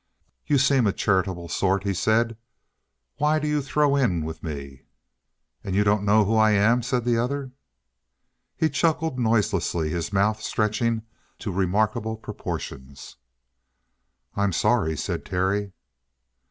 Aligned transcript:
"You 0.47 0.57
seem 0.57 0.87
a 0.87 0.93
charitable 0.93 1.47
sort," 1.47 1.83
he 1.83 1.93
said. 1.93 2.35
"Why 3.19 3.37
do 3.37 3.47
you 3.47 3.61
throw 3.61 3.95
in 3.95 4.25
with 4.25 4.41
me?" 4.41 4.81
"And 5.63 5.75
you 5.75 5.83
don't 5.83 6.01
know 6.03 6.25
who 6.25 6.35
I 6.37 6.53
am?" 6.53 6.81
said 6.81 7.05
the 7.05 7.19
other. 7.19 7.51
He 8.57 8.67
chuckled 8.67 9.19
noiselessly, 9.19 9.89
his 9.91 10.11
mouth 10.11 10.41
stretching 10.41 11.03
to 11.37 11.51
remarkable 11.51 12.17
proportions. 12.17 13.17
"I'm 14.33 14.53
sorry," 14.53 14.97
said 14.97 15.23
Terry. 15.23 15.71